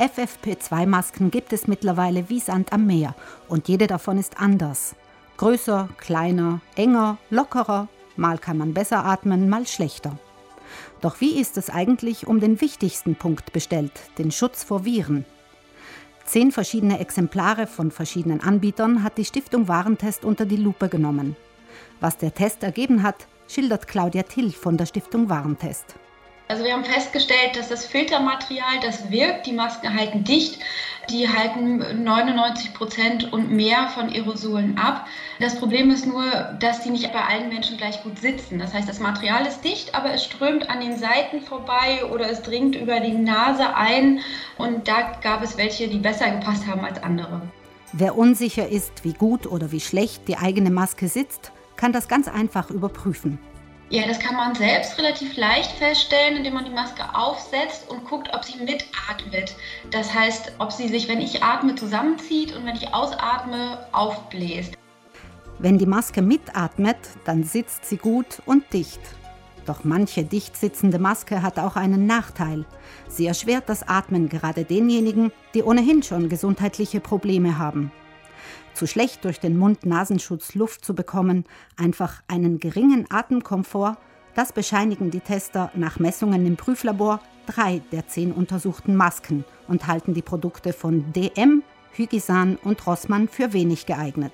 [0.00, 3.14] FFP2-Masken gibt es mittlerweile wie Sand am Meer
[3.48, 4.94] und jede davon ist anders.
[5.36, 10.18] Größer, kleiner, enger, lockerer, mal kann man besser atmen, mal schlechter.
[11.02, 15.26] Doch wie ist es eigentlich um den wichtigsten Punkt bestellt, den Schutz vor Viren?
[16.24, 21.36] Zehn verschiedene Exemplare von verschiedenen Anbietern hat die Stiftung Warentest unter die Lupe genommen.
[22.00, 25.96] Was der Test ergeben hat, schildert Claudia Till von der Stiftung Warentest.
[26.50, 30.58] Also wir haben festgestellt, dass das Filtermaterial, das wirkt, die Masken halten dicht,
[31.08, 35.06] die halten 99 Prozent und mehr von Aerosolen ab.
[35.38, 36.24] Das Problem ist nur,
[36.58, 38.58] dass die nicht bei allen Menschen gleich gut sitzen.
[38.58, 42.42] Das heißt, das Material ist dicht, aber es strömt an den Seiten vorbei oder es
[42.42, 44.18] dringt über die Nase ein
[44.58, 47.42] und da gab es welche, die besser gepasst haben als andere.
[47.92, 52.26] Wer unsicher ist, wie gut oder wie schlecht die eigene Maske sitzt, kann das ganz
[52.26, 53.38] einfach überprüfen.
[53.92, 58.32] Ja, das kann man selbst relativ leicht feststellen, indem man die Maske aufsetzt und guckt,
[58.32, 59.56] ob sie mitatmet.
[59.90, 64.74] Das heißt, ob sie sich, wenn ich atme, zusammenzieht und wenn ich ausatme, aufbläst.
[65.58, 69.00] Wenn die Maske mitatmet, dann sitzt sie gut und dicht.
[69.66, 72.66] Doch manche dicht sitzende Maske hat auch einen Nachteil.
[73.08, 77.90] Sie erschwert das Atmen gerade denjenigen, die ohnehin schon gesundheitliche Probleme haben
[78.80, 81.44] zu schlecht durch den Mund-Nasenschutz Luft zu bekommen,
[81.76, 83.98] einfach einen geringen Atemkomfort,
[84.34, 90.14] das bescheinigen die Tester nach Messungen im Prüflabor drei der zehn untersuchten Masken und halten
[90.14, 94.32] die Produkte von DM, Hygisan und Rossmann für wenig geeignet.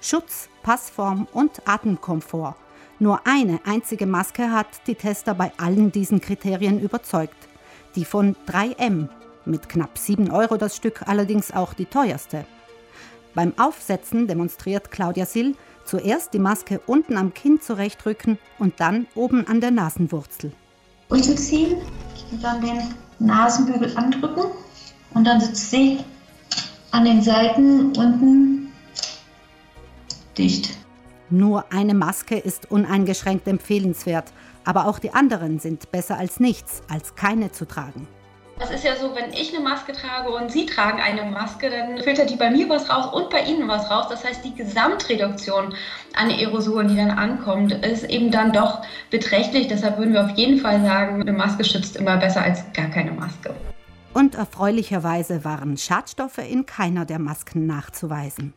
[0.00, 2.56] Schutz, Passform und Atemkomfort.
[2.98, 7.48] Nur eine einzige Maske hat die Tester bei allen diesen Kriterien überzeugt.
[7.94, 9.08] Die von 3M,
[9.44, 12.44] mit knapp 7 Euro das Stück allerdings auch die teuerste.
[13.34, 19.46] Beim Aufsetzen demonstriert Claudia Sill zuerst die Maske unten am Kinn zurechtrücken und dann oben
[19.46, 20.52] an der Nasenwurzel.
[21.08, 21.76] Unten ziehen
[22.30, 24.44] und dann den Nasenbügel andrücken
[25.14, 25.98] und dann sitzt sie
[26.90, 28.72] an den Seiten unten
[30.36, 30.76] dicht.
[31.30, 34.32] Nur eine Maske ist uneingeschränkt empfehlenswert,
[34.64, 38.06] aber auch die anderen sind besser als nichts, als keine zu tragen.
[38.62, 41.98] Es ist ja so, wenn ich eine Maske trage und Sie tragen eine Maske, dann
[42.00, 44.06] filtert die bei mir was raus und bei Ihnen was raus.
[44.08, 45.74] Das heißt, die Gesamtreduktion
[46.14, 49.66] an Aerosolen, die dann ankommt, ist eben dann doch beträchtlich.
[49.66, 53.10] Deshalb würden wir auf jeden Fall sagen, eine Maske schützt immer besser als gar keine
[53.10, 53.52] Maske.
[54.14, 58.52] Und erfreulicherweise waren Schadstoffe in keiner der Masken nachzuweisen.